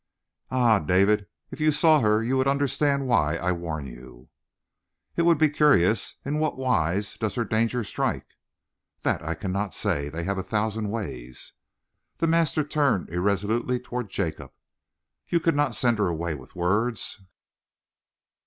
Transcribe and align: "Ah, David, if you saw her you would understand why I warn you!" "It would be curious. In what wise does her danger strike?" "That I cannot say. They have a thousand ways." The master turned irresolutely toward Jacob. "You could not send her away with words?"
"Ah, 0.49 0.79
David, 0.79 1.27
if 1.51 1.59
you 1.59 1.71
saw 1.71 1.99
her 1.99 2.23
you 2.23 2.35
would 2.35 2.47
understand 2.47 3.05
why 3.05 3.35
I 3.35 3.51
warn 3.51 3.85
you!" 3.85 4.29
"It 5.15 5.21
would 5.21 5.37
be 5.37 5.47
curious. 5.47 6.15
In 6.25 6.39
what 6.39 6.57
wise 6.57 7.13
does 7.19 7.35
her 7.35 7.45
danger 7.45 7.83
strike?" 7.83 8.25
"That 9.03 9.21
I 9.21 9.35
cannot 9.35 9.75
say. 9.75 10.09
They 10.09 10.23
have 10.23 10.39
a 10.39 10.43
thousand 10.43 10.89
ways." 10.89 11.53
The 12.17 12.25
master 12.25 12.63
turned 12.63 13.11
irresolutely 13.11 13.79
toward 13.79 14.09
Jacob. 14.09 14.53
"You 15.29 15.39
could 15.39 15.55
not 15.55 15.75
send 15.75 15.99
her 15.99 16.07
away 16.07 16.33
with 16.33 16.55
words?" 16.55 17.21